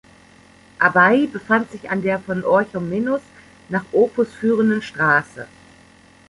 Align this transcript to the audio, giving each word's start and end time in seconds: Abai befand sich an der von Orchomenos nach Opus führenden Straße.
Abai 0.79 1.27
befand 1.31 1.69
sich 1.69 1.91
an 1.91 2.01
der 2.01 2.17
von 2.19 2.43
Orchomenos 2.43 3.21
nach 3.69 3.85
Opus 3.91 4.33
führenden 4.33 4.81
Straße. 4.81 5.47